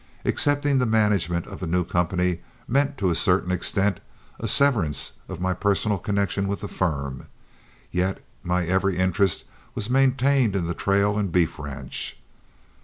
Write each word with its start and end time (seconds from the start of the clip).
Accepting 0.25 0.79
the 0.79 0.87
management 0.87 1.45
of 1.45 1.59
the 1.59 1.67
new 1.67 1.83
company 1.83 2.39
meant, 2.67 2.97
to 2.97 3.11
a 3.11 3.15
certain 3.15 3.51
extent, 3.51 3.99
a 4.39 4.47
severance 4.47 5.11
of 5.29 5.39
my 5.39 5.53
personal 5.53 5.99
connection 5.99 6.47
with 6.47 6.61
the 6.61 6.67
firm, 6.67 7.27
yet 7.91 8.17
my 8.41 8.65
every 8.65 8.97
interest 8.97 9.43
was 9.75 9.91
maintained 9.91 10.55
in 10.55 10.65
the 10.65 10.73
trail 10.73 11.19
and 11.19 11.31
beef 11.31 11.59
ranch. 11.59 12.17